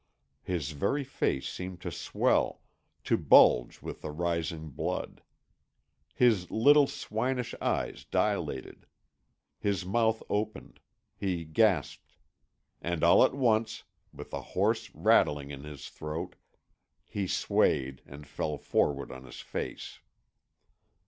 [0.41, 2.63] His very face seemed to swell,
[3.03, 5.21] to bulge with the rising blood.
[6.15, 8.87] His little, swinish eyes dilated.
[9.59, 10.79] His mouth opened.
[11.15, 12.15] He gasped.
[12.81, 16.33] And all at once, with a hoarse rattling in his throat,
[17.05, 19.99] he swayed and fell forward on his face.